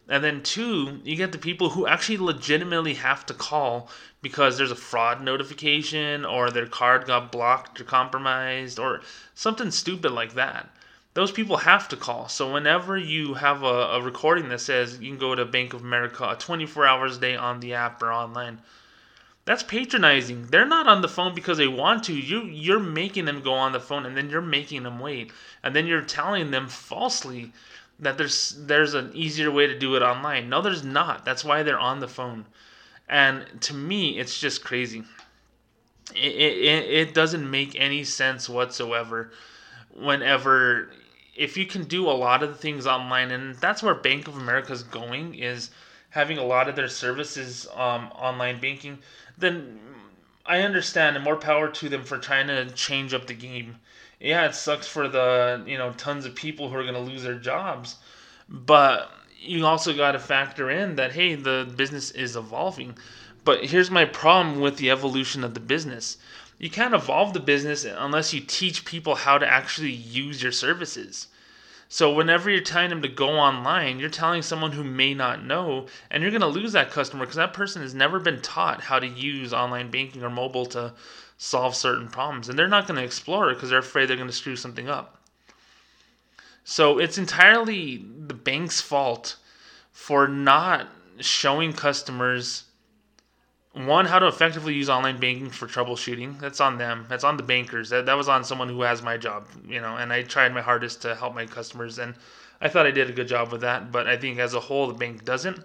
[0.09, 3.89] And then two, you get the people who actually legitimately have to call
[4.21, 9.01] because there's a fraud notification or their card got blocked or compromised or
[9.35, 10.75] something stupid like that.
[11.13, 12.29] Those people have to call.
[12.29, 15.81] So whenever you have a, a recording that says you can go to Bank of
[15.81, 18.61] America 24 hours a day on the app or online,
[19.45, 20.47] That's patronizing.
[20.47, 22.13] They're not on the phone because they want to.
[22.13, 25.31] You you're making them go on the phone and then you're making them wait.
[25.63, 27.51] And then you're telling them falsely
[27.99, 30.49] that there's there's an easier way to do it online.
[30.49, 31.25] No, there's not.
[31.25, 32.45] That's why they're on the phone.
[33.09, 35.03] And to me, it's just crazy.
[36.15, 39.31] It, it, it doesn't make any sense whatsoever
[39.93, 40.89] whenever
[41.35, 44.35] if you can do a lot of the things online and that's where bank of
[44.37, 45.71] america is going is
[46.09, 48.97] having a lot of their services um, online banking
[49.37, 49.79] then
[50.45, 53.77] i understand and more power to them for trying to change up the game.
[54.19, 57.23] Yeah it sucks for the you know tons of people who are going to lose
[57.23, 57.97] their jobs
[58.49, 62.97] but you also got to factor in that hey the business is evolving.
[63.43, 66.17] But here's my problem with the evolution of the business
[66.61, 71.27] you can't evolve the business unless you teach people how to actually use your services.
[71.89, 75.87] So whenever you're telling them to go online, you're telling someone who may not know,
[76.11, 78.99] and you're going to lose that customer because that person has never been taught how
[78.99, 80.93] to use online banking or mobile to
[81.39, 84.29] solve certain problems, and they're not going to explore it because they're afraid they're going
[84.29, 85.17] to screw something up.
[86.63, 89.37] So it's entirely the bank's fault
[89.91, 90.87] for not
[91.19, 92.65] showing customers
[93.73, 96.39] one how to effectively use online banking for troubleshooting.
[96.39, 97.05] That's on them.
[97.07, 97.89] That's on the bankers.
[97.89, 100.61] That, that was on someone who has my job you know and i tried my
[100.61, 102.15] hardest to help my customers and
[102.59, 104.87] i thought i did a good job with that but i think as a whole
[104.87, 105.59] the bank doesn't.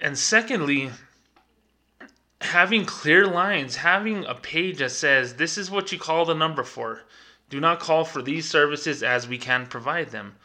[0.00, 0.90] And secondly
[2.40, 6.64] having clear lines having a page that says this is what you call the number
[6.64, 7.02] for.
[7.50, 10.36] Do not call for these services as we can provide them.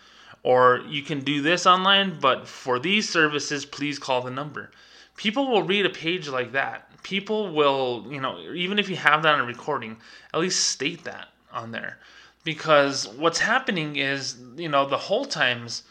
[0.41, 4.71] Or you can do this online but for these services please call the number
[5.15, 6.89] people will read a page like that.
[7.03, 9.97] People will, you know, even if you have that on a recording,
[10.33, 11.99] at least state that on there.
[12.43, 15.83] Because what's happening is, you know, the whole times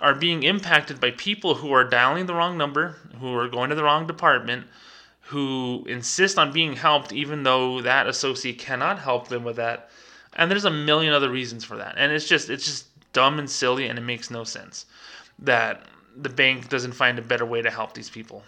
[0.00, 3.76] are being impacted by people who are dialing the wrong number, who are going to
[3.76, 4.66] the wrong department,
[5.26, 9.88] who insist on being helped even though that associate cannot help them with that.
[10.34, 11.94] And there's a million other reasons for that.
[11.96, 14.86] And it's just it's just dumb and silly and it makes no sense
[15.38, 18.42] that the bank doesn't find a better way to help these people.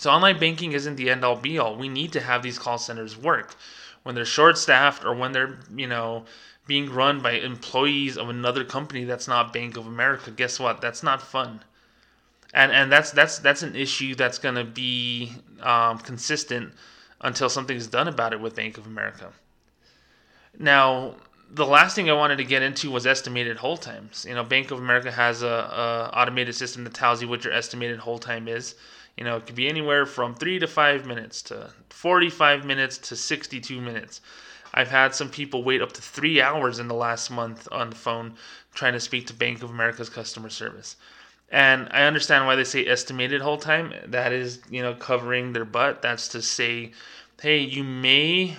[0.00, 1.76] So online banking isn't the end all be all.
[1.76, 3.54] We need to have these call centers work.
[4.02, 6.24] When they're short staffed or when they're, you know,
[6.66, 10.80] being run by employees of another company that's not Bank of America, guess what?
[10.80, 11.60] That's not fun.
[12.54, 16.72] And and that's that's that's an issue that's going to be um, consistent
[17.20, 19.30] until something's done about it with Bank of America.
[20.58, 21.16] Now,
[21.50, 24.24] the last thing I wanted to get into was estimated hold times.
[24.26, 27.52] You know, Bank of America has a, a automated system that tells you what your
[27.52, 28.76] estimated hold time is.
[29.16, 33.16] You know, it could be anywhere from three to five minutes to 45 minutes to
[33.16, 34.20] 62 minutes.
[34.72, 37.96] I've had some people wait up to three hours in the last month on the
[37.96, 38.34] phone
[38.72, 40.96] trying to speak to Bank of America's customer service.
[41.50, 43.92] And I understand why they say estimated hold time.
[44.06, 46.00] That is, you know, covering their butt.
[46.00, 46.92] That's to say,
[47.42, 48.56] hey, you may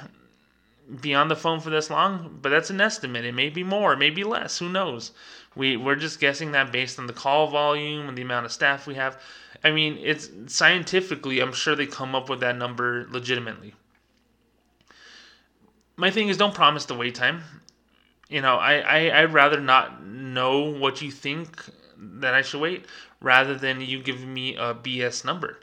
[1.00, 3.24] be on the phone for this long, but that's an estimate.
[3.24, 4.60] It may be more, it may be less.
[4.60, 5.12] Who knows?
[5.56, 8.88] We we're just guessing that based on the call volume and the amount of staff
[8.88, 9.22] we have.
[9.64, 13.74] I mean, it's scientifically, I'm sure they come up with that number legitimately.
[15.98, 17.44] My thing is, don't promise the wait time.
[18.30, 21.64] You know, I, I I'd rather not know what you think
[21.98, 22.86] that I should wait
[23.20, 25.60] rather than you giving me a BS number.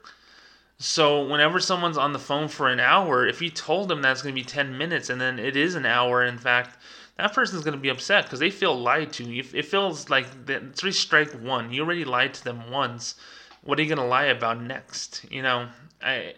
[0.79, 4.33] So whenever someone's on the phone for an hour, if you told them that's going
[4.33, 6.79] to be 10 minutes and then it is an hour, in fact,
[7.19, 9.39] that person's going to be upset because they feel lied to.
[9.39, 11.73] It feels like it's really strike one.
[11.73, 13.17] You already lied to them once
[13.63, 15.27] what are you going to lie about next?
[15.31, 15.69] You know,
[16.03, 16.35] I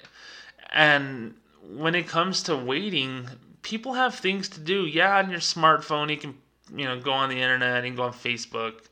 [0.72, 3.28] and when it comes to waiting,
[3.62, 4.86] people have things to do.
[4.86, 6.34] Yeah, on your smartphone, you can
[6.74, 8.84] you know go on the internet and go on Facebook,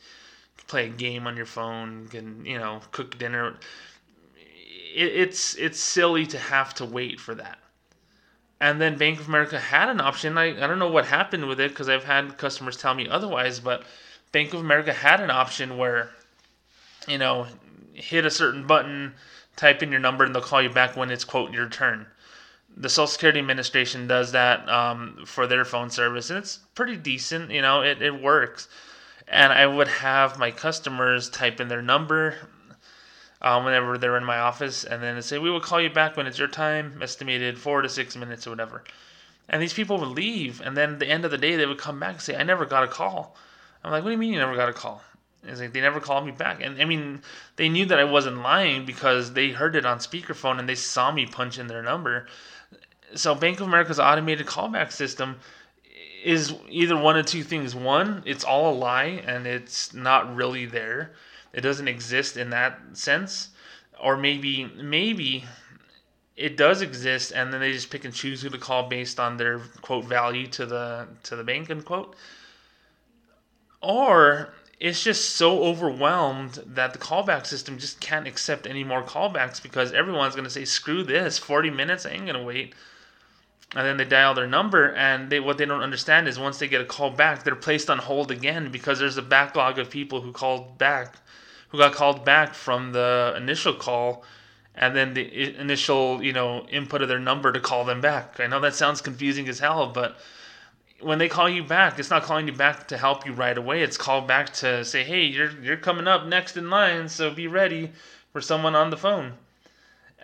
[0.69, 3.57] play a game on your phone, can you know cook dinner.
[4.95, 7.59] It, it's it's silly to have to wait for that.
[8.61, 10.37] And then Bank of America had an option.
[10.37, 13.61] I, I don't know what happened with it because I've had customers tell me otherwise,
[13.61, 13.85] but
[14.33, 16.11] Bank of America had an option where,
[17.07, 17.47] you know,
[17.95, 19.15] hit a certain button,
[19.57, 22.07] type in your number, and they'll call you back when it's quote your turn.
[22.77, 27.51] The Social Security Administration does that um, for their phone service, and it's pretty decent.
[27.51, 28.69] You know, it, it works.
[29.27, 32.35] And I would have my customers type in their number
[33.41, 36.17] um, whenever they're in my office, and then they say, "We will call you back
[36.17, 38.85] when it's your time, estimated four to six minutes or whatever."
[39.49, 41.79] And these people would leave, and then at the end of the day, they would
[41.79, 43.37] come back and say, "I never got a call."
[43.85, 45.03] I'm like, "What do you mean you never got a call?"
[45.47, 46.61] It's like they never called me back.
[46.63, 47.23] And I mean,
[47.57, 51.13] they knew that I wasn't lying because they heard it on speakerphone and they saw
[51.13, 52.27] me punch in their number.
[53.15, 55.39] So Bank of America's automated callback system
[56.25, 57.75] is either one of two things.
[57.75, 61.13] One, it's all a lie and it's not really there.
[61.53, 63.51] It doesn't exist in that sense.
[64.01, 65.45] Or maybe maybe
[66.37, 69.37] it does exist, and then they just pick and choose who to call based on
[69.37, 72.15] their quote value to the to the bank unquote.
[73.81, 79.61] Or it's just so overwhelmed that the callback system just can't accept any more callbacks
[79.61, 82.75] because everyone's going to say screw this 40 minutes i ain't going to wait
[83.75, 86.69] and then they dial their number and they what they don't understand is once they
[86.69, 90.21] get a call back they're placed on hold again because there's a backlog of people
[90.21, 91.17] who called back
[91.69, 94.25] who got called back from the initial call
[94.75, 98.47] and then the initial you know input of their number to call them back i
[98.47, 100.19] know that sounds confusing as hell but
[101.01, 103.83] when they call you back, it's not calling you back to help you right away.
[103.83, 107.47] It's called back to say, "Hey, you're you're coming up next in line, so be
[107.47, 107.93] ready
[108.33, 109.35] for someone on the phone."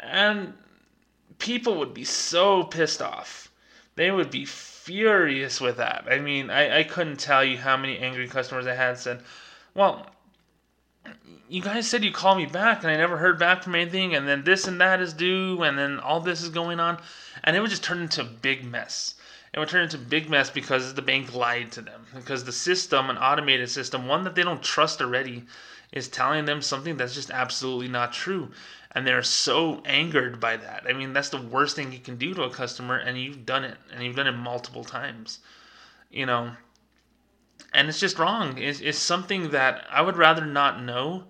[0.00, 0.54] And
[1.38, 3.50] people would be so pissed off.
[3.96, 6.04] They would be furious with that.
[6.10, 9.22] I mean, I, I couldn't tell you how many angry customers I had said,
[9.74, 10.06] "Well,
[11.48, 14.26] you guys said you called me back and I never heard back from anything and
[14.26, 17.00] then this and that is due and then all this is going on."
[17.44, 19.14] And it would just turn into a big mess
[19.54, 22.06] it would turn into a big mess because the bank lied to them.
[22.12, 25.44] Because the system, an automated system, one that they don't trust already,
[25.92, 28.50] is telling them something that's just absolutely not true.
[28.94, 30.84] And they're so angered by that.
[30.88, 33.64] I mean, that's the worst thing you can do to a customer, and you've done
[33.64, 35.40] it, and you've done it multiple times.
[36.10, 36.52] You know,
[37.72, 38.56] and it's just wrong.
[38.58, 41.24] It's, it's something that I would rather not know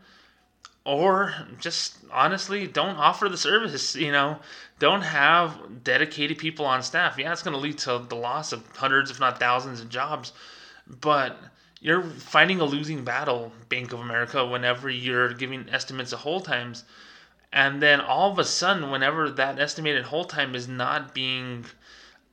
[0.85, 4.39] or just honestly don't offer the service you know
[4.79, 8.65] don't have dedicated people on staff yeah it's going to lead to the loss of
[8.77, 10.33] hundreds if not thousands of jobs
[11.01, 11.39] but
[11.81, 16.85] you're fighting a losing battle bank of america whenever you're giving estimates of hold times
[17.55, 21.65] and then all of a sudden whenever that estimated hold time is not being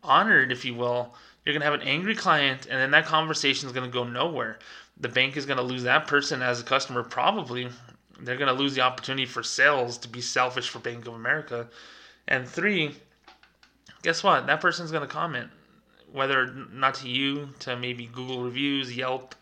[0.04, 1.16] honored if you will
[1.46, 4.04] you're going to have an angry client and then that conversation is going to go
[4.04, 4.60] nowhere
[5.00, 7.70] the bank is going to lose that person as a customer probably
[8.24, 11.68] they're going to lose the opportunity for sales to be selfish for Bank of America.
[12.28, 12.96] And three,
[14.04, 14.48] guess what?
[14.48, 15.50] That person's going to comment,
[16.12, 19.36] whether not to you, to maybe Google reviews, Yelp,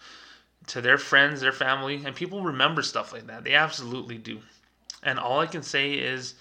[0.67, 2.01] to their friends, their family.
[2.05, 3.43] And people remember stuff like that.
[3.43, 4.39] They absolutely do.
[5.03, 6.35] And all I can say is,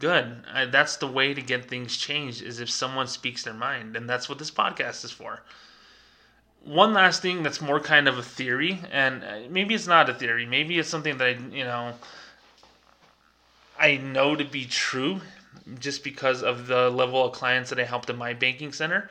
[0.00, 0.44] good.
[0.52, 3.96] I, that's the way to get things changed is if someone speaks their mind.
[3.96, 5.40] And that's what this podcast is for
[6.64, 10.14] one last thing that's more kind of a theory, and uh, maybe it's not a
[10.14, 10.46] theory.
[10.46, 11.92] Maybe it's something that I, you know,
[13.78, 15.20] I know to be true,
[15.78, 19.08] just because of the level of clients that I helped in my banking center.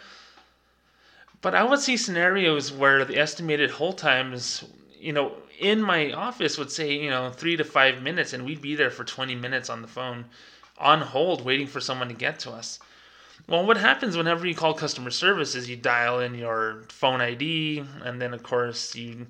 [1.41, 4.64] But I would see scenarios where the estimated hold times,
[4.99, 8.62] you know, in my office would say, you know, three to five minutes, and we'd
[8.62, 10.26] be there for 20 minutes on the phone,
[10.78, 12.80] on hold, waiting for someone to get to us.
[13.47, 17.84] Well, what happens whenever you call customer service is you dial in your phone ID,
[18.04, 19.28] and then of course you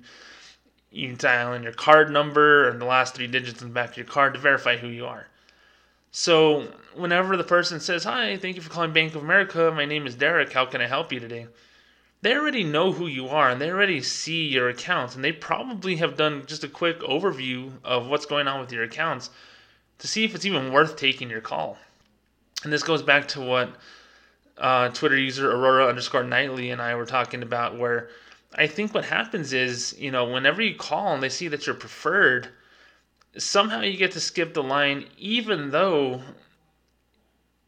[0.90, 3.96] you dial in your card number and the last three digits in the back of
[3.96, 5.26] your card to verify who you are.
[6.12, 9.72] So whenever the person says, "Hi, thank you for calling Bank of America.
[9.74, 10.52] My name is Derek.
[10.52, 11.48] How can I help you today?"
[12.24, 15.96] They already know who you are and they already see your accounts and they probably
[15.96, 19.28] have done just a quick overview of what's going on with your accounts
[19.98, 21.76] to see if it's even worth taking your call.
[22.62, 23.76] And this goes back to what
[24.56, 28.08] uh, Twitter user Aurora underscore Nightly and I were talking about, where
[28.54, 31.74] I think what happens is, you know, whenever you call and they see that you're
[31.74, 32.48] preferred,
[33.36, 36.22] somehow you get to skip the line, even though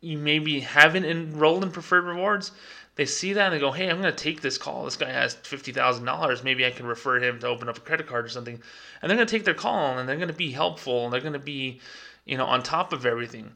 [0.00, 2.52] you maybe haven't enrolled in preferred rewards.
[2.96, 4.84] They see that and they go, hey, I'm going to take this call.
[4.84, 6.44] This guy has $50,000.
[6.44, 8.60] Maybe I can refer him to open up a credit card or something.
[9.00, 11.20] And they're going to take their call and they're going to be helpful and they're
[11.20, 11.80] going to be,
[12.24, 13.52] you know, on top of everything.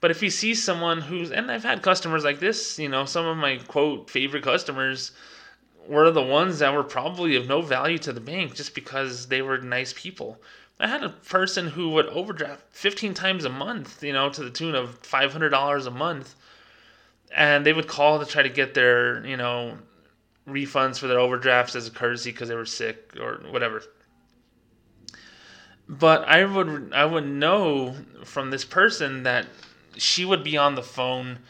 [0.00, 3.26] But if you see someone who's, and I've had customers like this, you know, some
[3.26, 5.12] of my quote favorite customers
[5.88, 9.42] were the ones that were probably of no value to the bank just because they
[9.42, 10.40] were nice people.
[10.78, 14.50] I had a person who would overdraft 15 times a month, you know, to the
[14.50, 16.34] tune of $500 a month.
[17.34, 19.76] And they would call to try to get their, you know,
[20.48, 23.82] refunds for their overdrafts as a courtesy because they were sick or whatever.
[25.88, 29.46] But I would I would know from this person that
[29.96, 31.40] she would be on the phone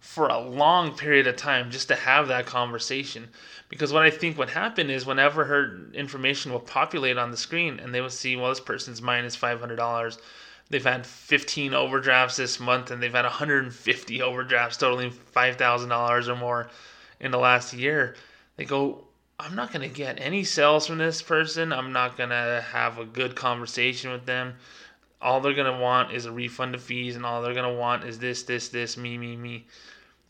[0.00, 3.28] for a long period of time just to have that conversation.
[3.68, 7.78] Because what I think would happen is whenever her information will populate on the screen
[7.78, 10.18] and they will see, well, this person's minus $500.
[10.72, 16.68] They've had 15 overdrafts this month and they've had 150 overdrafts totaling $5,000 or more
[17.20, 18.16] in the last year.
[18.56, 19.04] They go,
[19.38, 21.72] I'm not going to get any sales from this person.
[21.72, 24.54] I'm not going to have a good conversation with them
[25.22, 28.18] all they're gonna want is a refund of fees, and all they're gonna want is
[28.18, 29.66] this, this, this, me, me, me.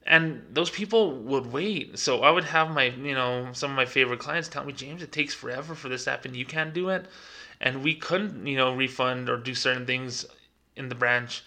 [0.07, 1.99] And those people would wait.
[1.99, 5.03] So I would have my, you know, some of my favorite clients tell me, James,
[5.03, 6.34] it takes forever for this to happen.
[6.34, 7.07] You can't do it.
[7.63, 10.27] And we couldn't, you know, refund or do certain things
[10.77, 11.43] in the branch.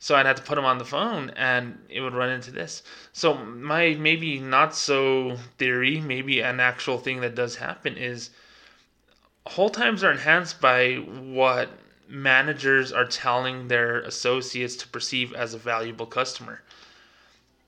[0.00, 2.82] So I'd have to put them on the phone and it would run into this.
[3.12, 8.30] So my maybe not so theory, maybe an actual thing that does happen is
[9.46, 11.70] hold times are enhanced by what
[12.08, 16.62] managers are telling their associates to perceive as a valuable customer.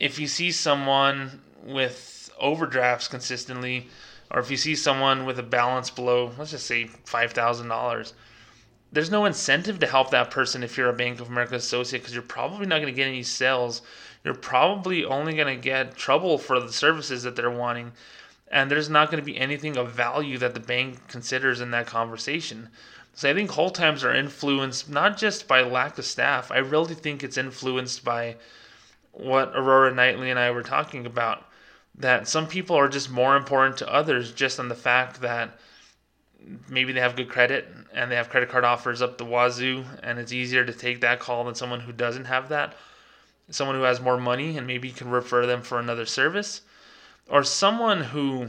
[0.00, 3.88] If you see someone with overdrafts consistently,
[4.30, 8.12] or if you see someone with a balance below, let's just say $5,000,
[8.92, 12.14] there's no incentive to help that person if you're a Bank of America associate because
[12.14, 13.82] you're probably not going to get any sales.
[14.22, 17.92] You're probably only going to get trouble for the services that they're wanting.
[18.52, 21.86] And there's not going to be anything of value that the bank considers in that
[21.86, 22.68] conversation.
[23.14, 26.52] So I think hold times are influenced not just by lack of staff.
[26.52, 28.36] I really think it's influenced by
[29.12, 31.44] what Aurora Nightly and I were talking about.
[31.96, 35.58] That some people are just more important to others just on the fact that
[36.68, 40.18] maybe they have good credit and they have credit card offers up the wazoo and
[40.18, 42.74] it's easier to take that call than someone who doesn't have that.
[43.50, 46.62] Someone who has more money and maybe can refer them for another service.
[47.28, 48.48] Or someone who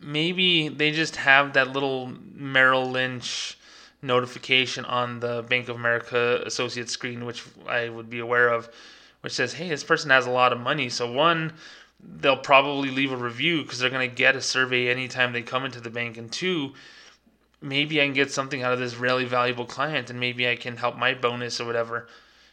[0.00, 3.58] maybe they just have that little Merrill Lynch
[4.02, 8.68] notification on the Bank of America associate screen, which I would be aware of,
[9.22, 10.90] which says, hey, this person has a lot of money.
[10.90, 11.54] So, one,
[12.20, 15.64] they'll probably leave a review because they're going to get a survey anytime they come
[15.64, 16.16] into the bank.
[16.16, 16.72] And two,
[17.60, 20.76] maybe I can get something out of this really valuable client and maybe I can
[20.76, 22.08] help my bonus or whatever.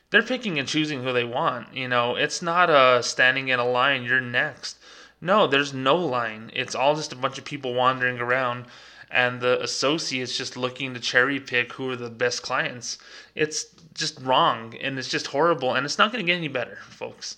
[0.09, 1.73] They're picking and choosing who they want.
[1.73, 4.77] You know, it's not a standing in a line, you're next.
[5.21, 6.51] No, there's no line.
[6.53, 8.65] It's all just a bunch of people wandering around
[9.11, 12.97] and the associates just looking to cherry pick who are the best clients.
[13.35, 16.79] It's just wrong and it's just horrible and it's not going to get any better,
[16.89, 17.37] folks.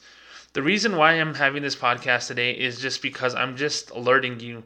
[0.53, 4.63] The reason why I'm having this podcast today is just because I'm just alerting you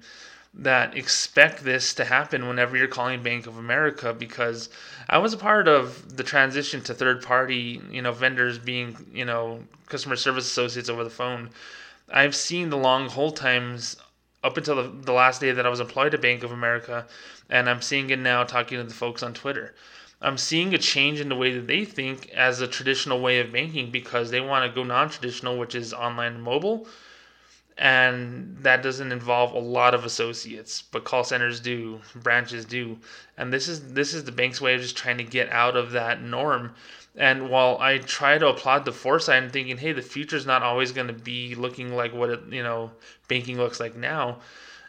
[0.53, 4.69] that expect this to happen whenever you're calling Bank of America because
[5.09, 9.25] I was a part of the transition to third party, you know, vendors being, you
[9.25, 11.51] know, customer service associates over the phone
[12.09, 13.97] I've seen the long hold times
[14.43, 17.05] up until the, the last day that I was employed at Bank of America,
[17.49, 19.75] and I'm seeing it now talking to the folks on Twitter.
[20.21, 23.51] I'm seeing a change in the way that they think as a traditional way of
[23.51, 26.87] banking because they want to go non traditional, which is online and mobile.
[27.77, 32.97] And that doesn't involve a lot of associates, but call centers do, branches do.
[33.37, 35.91] And this is this is the bank's way of just trying to get out of
[35.91, 36.73] that norm
[37.17, 40.91] and while I try to applaud the foresight and thinking, hey, the future's not always
[40.91, 42.91] going to be looking like what it, you know
[43.27, 44.37] banking looks like now,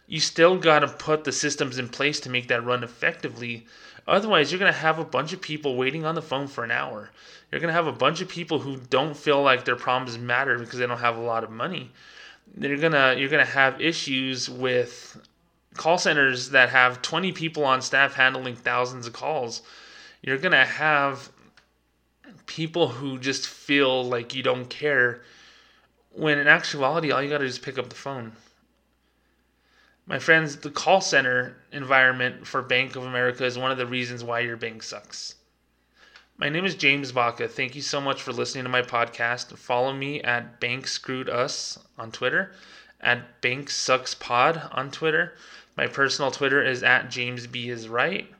[0.07, 3.65] you still got to put the systems in place to make that run effectively.
[4.09, 6.71] Otherwise, you're going to have a bunch of people waiting on the phone for an
[6.71, 7.11] hour.
[7.51, 10.57] You're going to have a bunch of people who don't feel like their problems matter
[10.57, 11.91] because they don't have a lot of money.
[12.57, 15.19] You're gonna you're gonna have issues with
[15.75, 19.61] call centers that have 20 people on staff handling thousands of calls.
[20.21, 21.31] You're gonna have
[22.47, 25.21] people who just feel like you don't care
[26.11, 28.31] when in actuality all you got to do is pick up the phone.
[30.09, 34.23] My friends, the call center environment for Bank of America is one of the reasons
[34.23, 35.35] why your bank sucks.
[36.35, 37.47] My name is James Baca.
[37.47, 39.55] Thank you so much for listening to my podcast.
[39.55, 42.53] Follow me at Bank Screwed Us on Twitter,
[42.99, 45.35] at Bank Sucks Pod on Twitter.
[45.77, 48.33] My personal Twitter is at James B is right.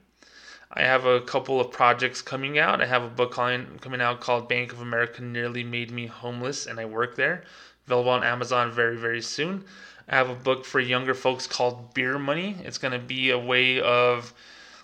[0.74, 2.82] I have a couple of projects coming out.
[2.82, 6.80] I have a book coming out called Bank of America Nearly Made Me Homeless, and
[6.80, 7.44] I work there.
[7.86, 9.66] Available on Amazon very, very soon.
[10.10, 12.56] I have a book for younger folks called Beer Money.
[12.64, 14.34] It's going to be a way of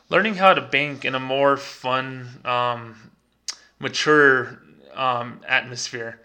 [0.09, 3.11] learning how to bank in a more fun, um,
[3.79, 4.61] mature
[4.93, 6.21] um, atmosphere.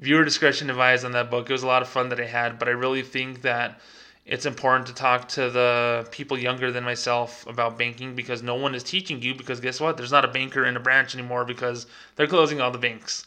[0.00, 1.48] Viewer discretion advised on that book.
[1.48, 3.80] It was a lot of fun that I had, but I really think that
[4.26, 8.74] it's important to talk to the people younger than myself about banking because no one
[8.74, 11.86] is teaching you because guess what there's not a banker in a branch anymore because
[12.16, 13.26] they're closing all the banks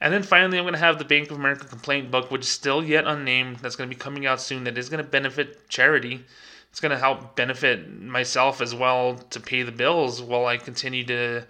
[0.00, 2.48] and then finally i'm going to have the bank of america complaint book which is
[2.48, 5.68] still yet unnamed that's going to be coming out soon that is going to benefit
[5.68, 6.24] charity
[6.70, 11.04] it's going to help benefit myself as well to pay the bills while i continue
[11.04, 11.42] to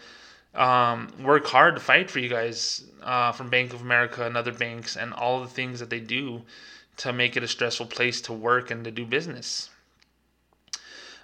[0.55, 4.53] um, work hard to fight for you guys uh, from bank of america and other
[4.53, 6.43] banks and all the things that they do
[6.97, 9.71] to make it a stressful place to work and to do business.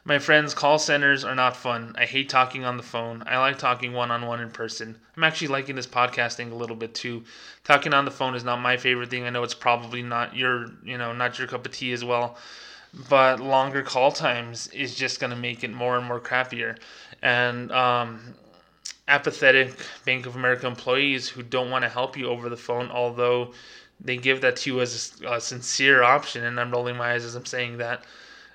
[0.04, 1.94] My friends, call centers are not fun.
[1.96, 3.22] I hate talking on the phone.
[3.24, 4.98] I like talking one on one in person.
[5.16, 7.22] I'm actually liking this podcasting a little bit too.
[7.62, 9.24] Talking on the phone is not my favorite thing.
[9.24, 12.36] I know it's probably not your, you know, not your cup of tea as well.
[13.08, 16.78] But longer call times is just going to make it more and more crappier.
[17.22, 18.34] And um,
[19.06, 23.52] apathetic Bank of America employees who don't want to help you over the phone, although
[24.00, 27.24] they give that to you as a, a sincere option, and I'm rolling my eyes
[27.24, 28.04] as I'm saying that.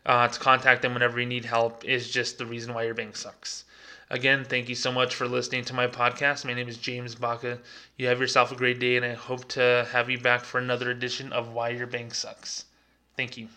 [0.08, 3.16] Uh, to contact them whenever you need help is just the reason why your bank
[3.16, 3.66] sucks.
[4.10, 6.46] Again, thank you so much for listening to my podcast.
[6.46, 7.60] My name is James Baca.
[7.98, 10.90] You have yourself a great day, and I hope to have you back for another
[10.90, 12.66] edition of Why Your Bank Sucks.
[13.18, 13.50] Thank you.